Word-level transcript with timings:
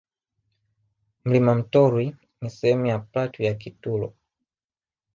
Mlima 1.25 1.55
Mtorwi 1.55 2.15
ni 2.41 2.49
sehemu 2.49 2.85
ya 2.85 2.99
platu 2.99 3.43
ya 3.43 3.53
Kitulo 3.53 4.13